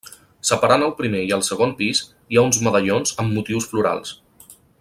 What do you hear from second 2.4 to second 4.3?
ha uns medallons amb motius florals.